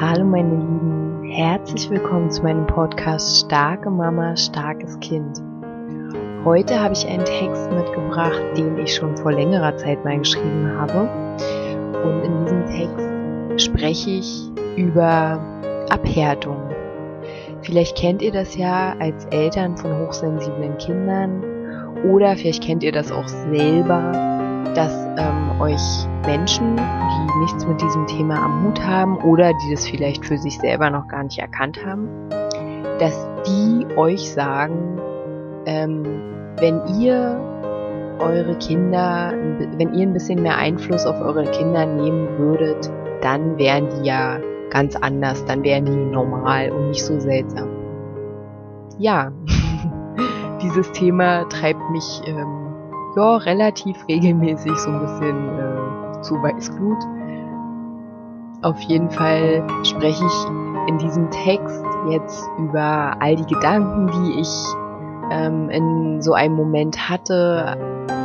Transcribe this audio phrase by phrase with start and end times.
[0.00, 5.42] Hallo meine Lieben, herzlich willkommen zu meinem Podcast Starke Mama, starkes Kind.
[6.44, 11.08] Heute habe ich einen Text mitgebracht, den ich schon vor längerer Zeit mal geschrieben habe.
[12.04, 15.40] Und in diesem Text spreche ich über
[15.90, 16.62] Abhärtung.
[17.62, 21.42] Vielleicht kennt ihr das ja als Eltern von hochsensiblen Kindern
[22.04, 24.37] oder vielleicht kennt ihr das auch selber,
[24.74, 29.86] dass ähm, euch Menschen, die nichts mit diesem Thema am Hut haben oder die das
[29.86, 32.08] vielleicht für sich selber noch gar nicht erkannt haben,
[32.98, 35.00] dass die euch sagen,
[35.66, 36.04] ähm,
[36.58, 37.40] wenn ihr
[38.18, 39.32] eure Kinder,
[39.76, 44.38] wenn ihr ein bisschen mehr Einfluss auf eure Kinder nehmen würdet, dann wären die ja
[44.70, 47.68] ganz anders, dann wären die normal und nicht so seltsam.
[48.98, 49.30] Ja,
[50.62, 52.67] dieses Thema treibt mich ähm,
[53.18, 56.98] ja relativ regelmäßig so ein bisschen äh, zu Weißglut.
[58.62, 64.48] Auf jeden Fall spreche ich in diesem Text jetzt über all die Gedanken, die ich
[65.30, 67.76] ähm, in so einem Moment hatte,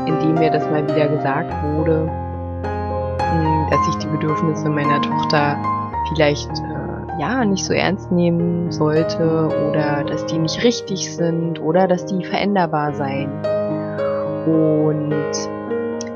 [0.06, 2.10] in dem mir das mal wieder gesagt wurde,
[2.64, 5.58] hm, dass ich die Bedürfnisse meiner Tochter
[6.10, 11.88] vielleicht äh, ja nicht so ernst nehmen sollte oder dass die nicht richtig sind oder
[11.88, 13.30] dass die veränderbar seien.
[14.46, 15.22] Und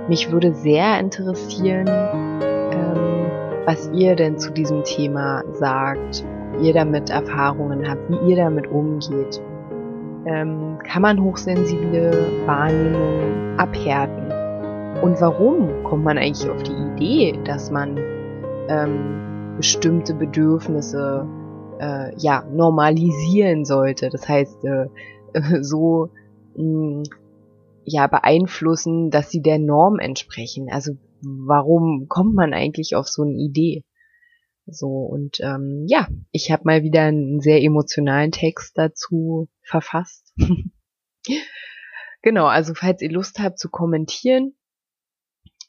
[0.07, 3.25] mich würde sehr interessieren, ähm,
[3.65, 6.25] was ihr denn zu diesem Thema sagt,
[6.61, 9.41] ihr damit Erfahrungen habt, wie ihr damit umgeht.
[10.25, 12.11] Ähm, kann man hochsensible
[12.45, 14.31] Wahrnehmung abhärten?
[15.01, 17.97] Und warum kommt man eigentlich auf die Idee, dass man
[18.67, 21.27] ähm, bestimmte Bedürfnisse
[21.79, 24.09] äh, ja normalisieren sollte.
[24.09, 24.87] Das heißt, äh,
[25.61, 26.09] so
[26.55, 27.03] mh, mm,
[27.87, 30.67] ja beeinflussen, dass sie der Norm entsprechen.
[30.69, 33.85] Also warum kommt man eigentlich auf so eine Idee?
[34.65, 40.33] So und ähm, ja, ich habe mal wieder einen sehr emotionalen Text dazu verfasst.
[42.21, 44.57] genau, also falls ihr Lust habt zu kommentieren,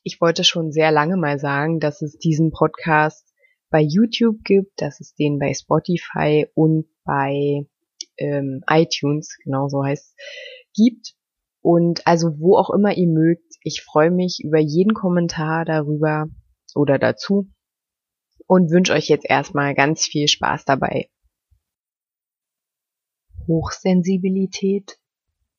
[0.03, 3.33] ich wollte schon sehr lange mal sagen, dass es diesen Podcast
[3.71, 7.67] bei YouTube gibt, dass es den bei Spotify und bei
[8.17, 10.17] ähm, iTunes, genau so heißt,
[10.75, 11.15] gibt.
[11.71, 16.31] Und also wo auch immer ihr mögt, ich freue mich über jeden Kommentar darüber
[16.75, 17.51] oder dazu
[18.47, 21.11] und wünsche euch jetzt erstmal ganz viel Spaß dabei.
[23.47, 24.99] Hochsensibilität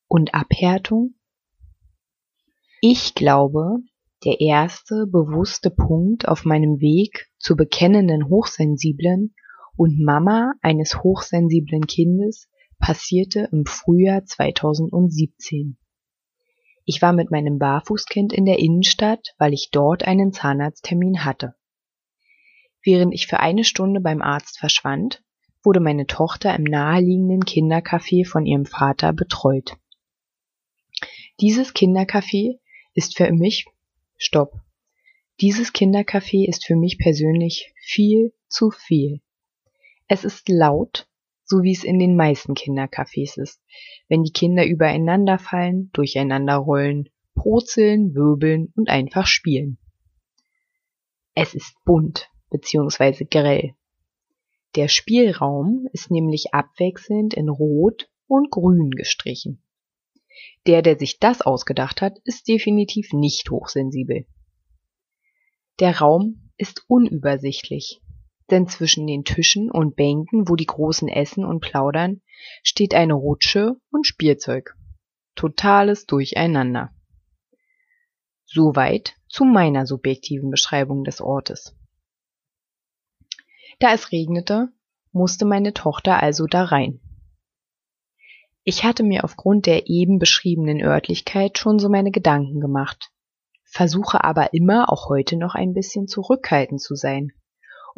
[0.07, 1.13] und Abhärtung?
[2.81, 3.77] Ich glaube,
[4.25, 9.35] der erste bewusste Punkt auf meinem Weg zur bekennenden Hochsensiblen
[9.75, 12.49] und Mama eines hochsensiblen Kindes
[12.79, 15.77] passierte im Frühjahr 2017.
[16.91, 21.53] Ich war mit meinem Barfußkind in der Innenstadt, weil ich dort einen Zahnarzttermin hatte.
[22.81, 25.21] Während ich für eine Stunde beim Arzt verschwand,
[25.63, 29.77] wurde meine Tochter im naheliegenden Kindercafé von ihrem Vater betreut.
[31.39, 32.57] Dieses Kindercafé
[32.95, 33.67] ist für mich
[34.17, 34.53] Stopp.
[35.41, 39.21] Dieses Kindercafé ist für mich persönlich viel zu viel.
[40.07, 41.07] Es ist laut,
[41.49, 43.59] so wie es in den meisten Kindercafés ist,
[44.07, 49.79] wenn die Kinder übereinander fallen, durcheinander rollen, brutzeln, wirbeln und einfach spielen.
[51.33, 53.25] Es ist bunt bzw.
[53.25, 53.73] grell.
[54.75, 59.63] Der Spielraum ist nämlich abwechselnd in Rot und Grün gestrichen.
[60.67, 64.27] Der, der sich das ausgedacht hat, ist definitiv nicht hochsensibel.
[65.79, 68.01] Der Raum ist unübersichtlich,
[68.51, 72.21] denn zwischen den Tischen und Bänken, wo die Großen essen und plaudern,
[72.63, 74.75] steht eine Rutsche und Spielzeug.
[75.35, 76.93] Totales Durcheinander.
[78.45, 81.75] Soweit zu meiner subjektiven Beschreibung des Ortes.
[83.79, 84.69] Da es regnete,
[85.11, 86.99] musste meine Tochter also da rein.
[88.63, 93.11] Ich hatte mir aufgrund der eben beschriebenen Örtlichkeit schon so meine Gedanken gemacht,
[93.63, 97.31] versuche aber immer auch heute noch ein bisschen zurückhaltend zu sein,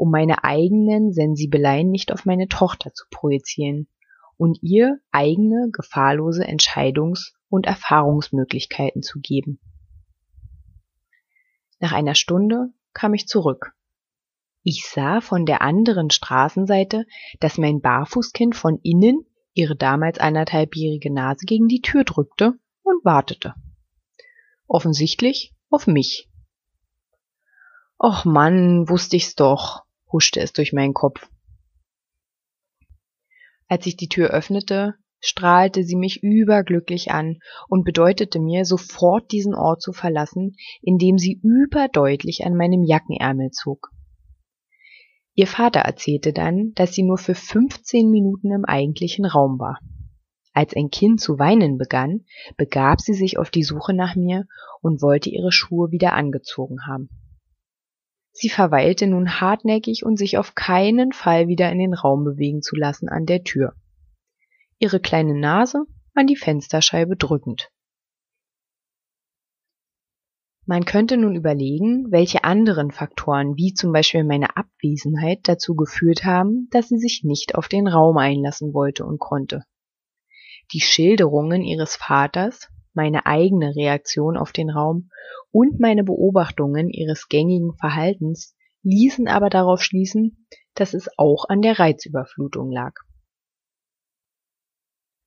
[0.01, 3.87] um meine eigenen Sensibeleien nicht auf meine Tochter zu projizieren
[4.35, 9.59] und ihr eigene gefahrlose Entscheidungs- und Erfahrungsmöglichkeiten zu geben.
[11.79, 13.73] Nach einer Stunde kam ich zurück.
[14.63, 17.05] Ich sah von der anderen Straßenseite,
[17.39, 23.53] dass mein Barfußkind von innen ihre damals anderthalbjährige Nase gegen die Tür drückte und wartete.
[24.67, 26.27] Offensichtlich auf mich.
[27.99, 31.29] Och Mann, wusste ich's doch, huschte es durch meinen Kopf.
[33.67, 39.53] Als ich die Tür öffnete, strahlte sie mich überglücklich an und bedeutete mir, sofort diesen
[39.53, 43.91] Ort zu verlassen, indem sie überdeutlich an meinem Jackenärmel zog.
[45.33, 49.79] Ihr Vater erzählte dann, dass sie nur für 15 Minuten im eigentlichen Raum war.
[50.53, 52.25] Als ein Kind zu weinen begann,
[52.57, 54.45] begab sie sich auf die Suche nach mir
[54.81, 57.09] und wollte ihre Schuhe wieder angezogen haben.
[58.31, 62.75] Sie verweilte nun hartnäckig und sich auf keinen Fall wieder in den Raum bewegen zu
[62.75, 63.73] lassen an der Tür.
[64.79, 67.71] Ihre kleine Nase an die Fensterscheibe drückend.
[70.65, 76.69] Man könnte nun überlegen, welche anderen Faktoren, wie zum Beispiel meine Abwesenheit, dazu geführt haben,
[76.71, 79.65] dass sie sich nicht auf den Raum einlassen wollte und konnte.
[80.71, 85.09] Die Schilderungen ihres Vaters, meine eigene Reaktion auf den Raum
[85.51, 91.79] und meine Beobachtungen ihres gängigen Verhaltens ließen aber darauf schließen, dass es auch an der
[91.79, 92.93] Reizüberflutung lag.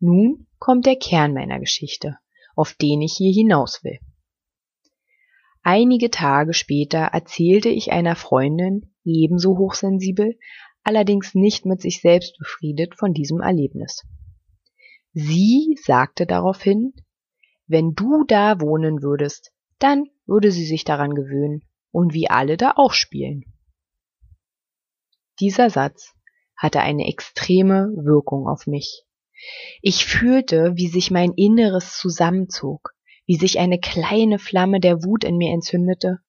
[0.01, 2.19] Nun kommt der Kern meiner Geschichte,
[2.57, 3.99] auf den ich hier hinaus will.
[5.63, 10.39] Einige Tage später erzählte ich einer Freundin, ebenso hochsensibel,
[10.83, 14.07] allerdings nicht mit sich selbst befriedet von diesem Erlebnis.
[15.15, 16.93] Sie sagte daraufhin,
[17.67, 22.75] wenn du da wohnen würdest, dann würde sie sich daran gewöhnen und wie alle da
[22.77, 23.45] auch spielen.
[25.41, 26.15] Dieser Satz
[26.57, 29.05] hatte eine extreme Wirkung auf mich.
[29.83, 32.95] Ich fühlte, wie sich mein Inneres zusammenzog,
[33.27, 36.21] wie sich eine kleine Flamme der Wut in mir entzündete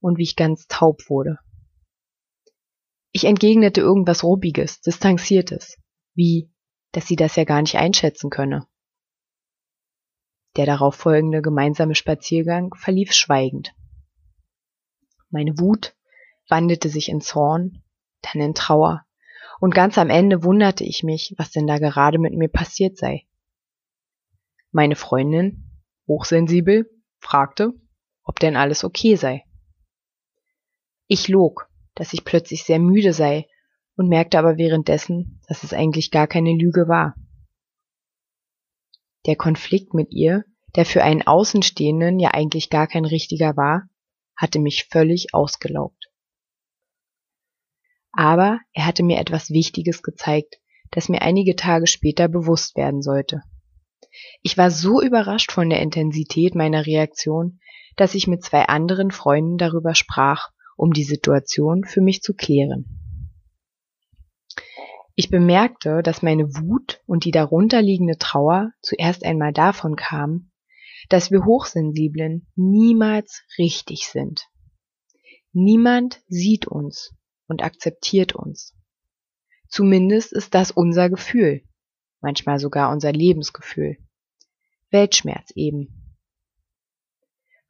[0.00, 1.38] und wie ich ganz taub wurde.
[3.10, 5.78] Ich entgegnete irgendwas Ruppiges, Distanziertes,
[6.14, 6.50] wie,
[6.92, 8.66] dass sie das ja gar nicht einschätzen könne.
[10.56, 13.74] Der darauf folgende gemeinsame Spaziergang verlief schweigend.
[15.30, 15.94] Meine Wut
[16.48, 17.82] wandelte sich in Zorn,
[18.20, 19.06] dann in Trauer,
[19.60, 23.26] und ganz am Ende wunderte ich mich, was denn da gerade mit mir passiert sei.
[24.72, 25.70] Meine Freundin,
[26.06, 27.72] hochsensibel, fragte,
[28.24, 29.44] ob denn alles okay sei.
[31.06, 33.48] Ich log, dass ich plötzlich sehr müde sei
[33.96, 37.14] und merkte aber währenddessen, dass es eigentlich gar keine Lüge war.
[39.26, 43.88] Der Konflikt mit ihr, der für einen Außenstehenden ja eigentlich gar kein richtiger war,
[44.36, 46.10] hatte mich völlig ausgelaugt.
[48.12, 50.56] Aber er hatte mir etwas Wichtiges gezeigt,
[50.90, 53.42] das mir einige Tage später bewusst werden sollte.
[54.42, 57.60] Ich war so überrascht von der Intensität meiner Reaktion,
[57.96, 63.01] dass ich mit zwei anderen Freunden darüber sprach, um die Situation für mich zu klären.
[65.14, 70.52] Ich bemerkte, dass meine Wut und die darunterliegende Trauer zuerst einmal davon kamen,
[71.08, 74.48] dass wir Hochsensiblen niemals richtig sind.
[75.52, 77.14] Niemand sieht uns
[77.46, 78.74] und akzeptiert uns.
[79.68, 81.62] Zumindest ist das unser Gefühl,
[82.20, 83.98] manchmal sogar unser Lebensgefühl.
[84.90, 86.16] Weltschmerz eben.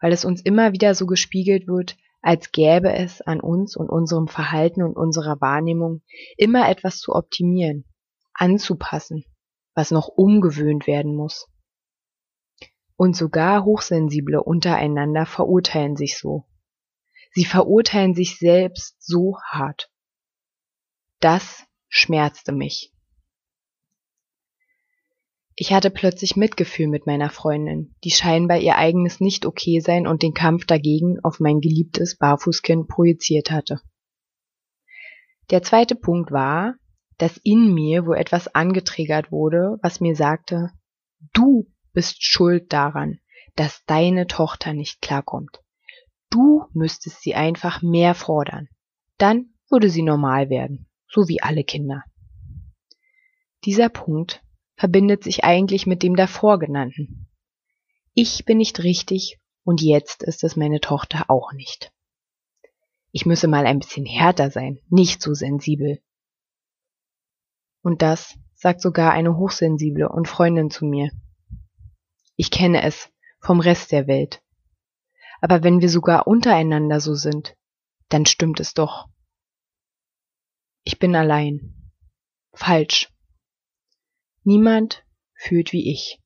[0.01, 4.29] Weil es uns immer wieder so gespiegelt wird, als gäbe es an uns und unserem
[4.29, 6.03] Verhalten und unserer Wahrnehmung
[6.37, 7.85] immer etwas zu optimieren,
[8.33, 9.25] anzupassen,
[9.75, 11.49] was noch umgewöhnt werden muss.
[12.97, 16.47] Und sogar Hochsensible untereinander verurteilen sich so.
[17.33, 19.91] Sie verurteilen sich selbst so hart.
[21.19, 22.93] Das schmerzte mich.
[25.55, 30.65] Ich hatte plötzlich Mitgefühl mit meiner Freundin, die scheinbar ihr eigenes Nicht-Okay-Sein und den Kampf
[30.65, 33.81] dagegen auf mein geliebtes Barfußkind projiziert hatte.
[35.51, 36.77] Der zweite Punkt war,
[37.19, 40.71] dass in mir wo etwas angetriggert wurde, was mir sagte,
[41.35, 43.21] du bist schuld daran,
[43.55, 45.61] dass deine Tochter nicht klarkommt.
[46.31, 48.69] Du müsstest sie einfach mehr fordern.
[49.19, 52.03] Dann würde sie normal werden, so wie alle Kinder.
[53.65, 54.43] Dieser Punkt
[54.83, 57.29] verbindet sich eigentlich mit dem davor genannten.
[58.15, 61.93] Ich bin nicht richtig und jetzt ist es meine Tochter auch nicht.
[63.13, 66.03] Ich müsse mal ein bisschen härter sein, nicht so sensibel.
[67.83, 71.13] Und das sagt sogar eine Hochsensible und Freundin zu mir.
[72.35, 73.09] Ich kenne es
[73.39, 74.43] vom Rest der Welt.
[75.41, 77.55] Aber wenn wir sogar untereinander so sind,
[78.09, 79.07] dann stimmt es doch.
[80.83, 81.93] Ich bin allein.
[82.53, 83.12] Falsch.
[84.45, 86.21] Niemand fühlt wie ich.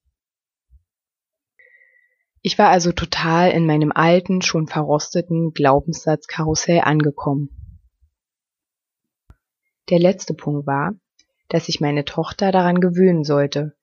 [2.40, 7.50] Ich war also total in meinem alten, schon verrosteten Glaubenssatzkarussell angekommen.
[9.90, 10.94] Der letzte Punkt war,
[11.48, 13.76] dass ich meine Tochter daran gewöhnen sollte,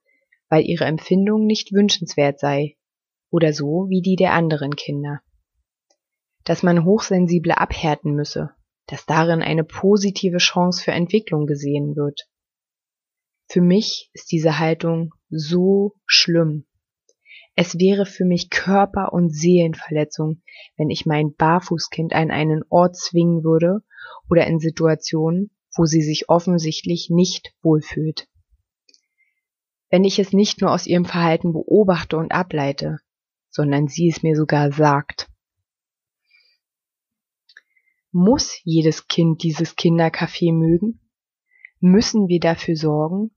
[0.50, 2.78] weil ihre Empfindung nicht wünschenswert sei
[3.30, 5.22] oder so wie die der anderen Kinder.
[6.44, 8.52] Dass man Hochsensible abhärten müsse,
[8.88, 12.30] dass darin eine positive Chance für Entwicklung gesehen wird.
[13.48, 16.66] Für mich ist diese Haltung so schlimm.
[17.56, 20.42] Es wäre für mich Körper- und Seelenverletzung,
[20.76, 23.84] wenn ich mein Barfußkind an einen Ort zwingen würde,
[24.30, 28.28] oder in Situationen, wo sie sich offensichtlich nicht wohlfühlt.
[29.90, 32.98] Wenn ich es nicht nur aus ihrem Verhalten beobachte und ableite,
[33.50, 35.30] sondern sie es mir sogar sagt.
[38.12, 41.03] Muss jedes Kind dieses Kindercafé mögen?
[41.86, 43.32] Müssen wir dafür sorgen,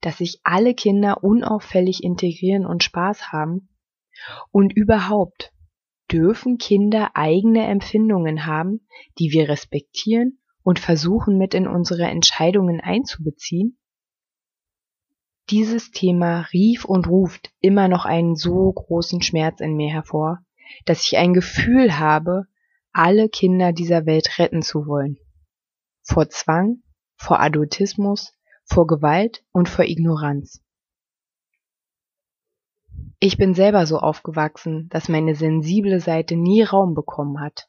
[0.00, 3.68] dass sich alle Kinder unauffällig integrieren und Spaß haben?
[4.50, 5.52] Und überhaupt,
[6.10, 8.88] dürfen Kinder eigene Empfindungen haben,
[9.20, 13.78] die wir respektieren und versuchen mit in unsere Entscheidungen einzubeziehen?
[15.50, 20.44] Dieses Thema rief und ruft immer noch einen so großen Schmerz in mir hervor,
[20.86, 22.46] dass ich ein Gefühl habe,
[22.92, 25.18] alle Kinder dieser Welt retten zu wollen.
[26.02, 26.82] Vor Zwang,
[27.22, 30.60] vor Adultismus, vor Gewalt und vor Ignoranz.
[33.20, 37.68] Ich bin selber so aufgewachsen, dass meine sensible Seite nie Raum bekommen hat.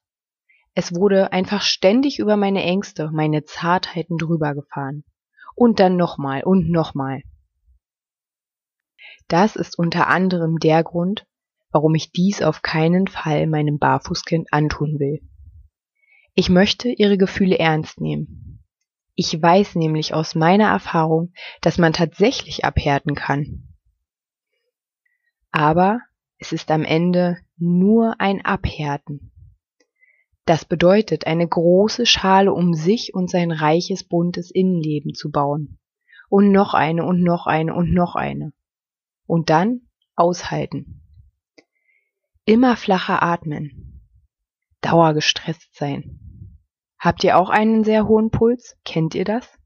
[0.74, 5.04] Es wurde einfach ständig über meine Ängste, meine Zartheiten drüber gefahren.
[5.54, 7.22] Und dann nochmal und nochmal.
[9.28, 11.28] Das ist unter anderem der Grund,
[11.72, 15.22] warum ich dies auf keinen Fall meinem Barfußkind antun will.
[16.34, 18.53] Ich möchte ihre Gefühle ernst nehmen.
[19.16, 23.68] Ich weiß nämlich aus meiner Erfahrung, dass man tatsächlich abhärten kann.
[25.52, 26.02] Aber
[26.40, 29.32] es ist am Ende nur ein Abhärten.
[30.46, 35.80] Das bedeutet, eine große Schale um sich und sein reiches, buntes Innenleben zu bauen.
[36.28, 38.52] Und noch eine und noch eine und noch eine.
[39.26, 39.82] Und dann
[40.16, 41.02] aushalten.
[42.46, 44.02] Immer flacher atmen.
[44.82, 46.20] Dauergestresst sein.
[47.04, 48.78] Habt ihr auch einen sehr hohen Puls?
[48.86, 49.60] Kennt ihr das?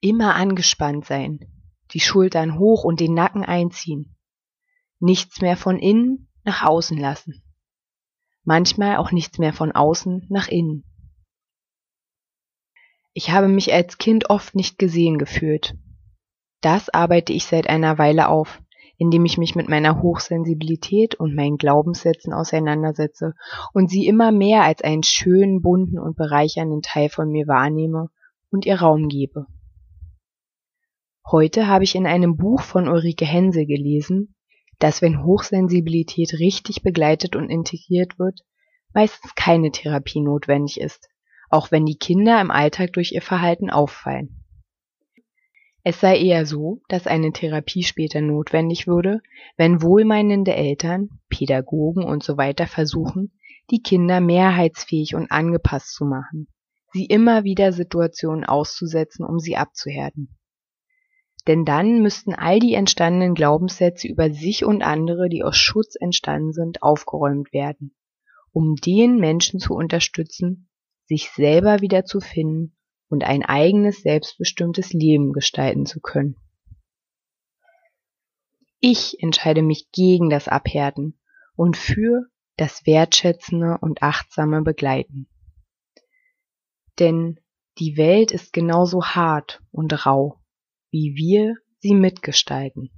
[0.00, 1.38] Immer angespannt sein.
[1.92, 4.16] Die Schultern hoch und den Nacken einziehen.
[4.98, 7.44] Nichts mehr von innen nach außen lassen.
[8.42, 10.84] Manchmal auch nichts mehr von außen nach innen.
[13.12, 15.76] Ich habe mich als Kind oft nicht gesehen gefühlt
[16.64, 18.62] das arbeite ich seit einer Weile auf,
[18.96, 23.34] indem ich mich mit meiner Hochsensibilität und meinen Glaubenssätzen auseinandersetze
[23.72, 28.08] und sie immer mehr als einen schönen, bunten und bereichernden Teil von mir wahrnehme
[28.50, 29.46] und ihr Raum gebe.
[31.30, 34.34] Heute habe ich in einem Buch von Ulrike Hense gelesen,
[34.78, 38.40] dass wenn Hochsensibilität richtig begleitet und integriert wird,
[38.92, 41.08] meistens keine Therapie notwendig ist,
[41.50, 44.43] auch wenn die Kinder im Alltag durch ihr Verhalten auffallen.
[45.86, 49.20] Es sei eher so, dass eine Therapie später notwendig würde,
[49.58, 52.04] wenn wohlmeinende Eltern, Pädagogen
[52.38, 53.38] weiter versuchen,
[53.70, 56.48] die Kinder mehrheitsfähig und angepasst zu machen,
[56.94, 60.38] sie immer wieder Situationen auszusetzen, um sie abzuhärten.
[61.46, 66.54] Denn dann müssten all die entstandenen Glaubenssätze über sich und andere, die aus Schutz entstanden
[66.54, 67.94] sind, aufgeräumt werden,
[68.52, 70.70] um den Menschen zu unterstützen,
[71.04, 72.74] sich selber wieder zu finden
[73.14, 76.34] und ein eigenes selbstbestimmtes Leben gestalten zu können.
[78.80, 81.16] Ich entscheide mich gegen das Abhärten
[81.54, 85.28] und für das wertschätzende und achtsame Begleiten.
[86.98, 87.38] Denn
[87.78, 90.40] die Welt ist genauso hart und rau,
[90.90, 92.90] wie wir sie mitgestalten.